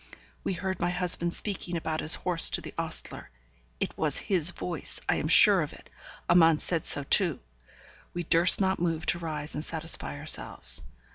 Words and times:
We 0.43 0.53
heard 0.53 0.79
my 0.79 0.89
husband 0.89 1.31
speaking 1.31 1.77
about 1.77 1.99
his 1.99 2.15
horse 2.15 2.49
to 2.49 2.61
the 2.61 2.73
ostler. 2.75 3.29
It 3.79 3.95
was 3.95 4.17
his 4.17 4.49
voice. 4.49 4.99
I 5.07 5.17
am 5.17 5.27
sure 5.27 5.61
of 5.61 5.73
it. 5.73 5.91
Amante 6.27 6.63
said 6.63 6.87
so 6.87 7.03
too. 7.03 7.39
We 8.11 8.23
durst 8.23 8.59
not 8.59 8.79
move 8.79 9.05
to 9.05 9.19
rise 9.19 9.53
and 9.53 9.63
satisfy 9.63 10.17
ourselves. 10.17 10.81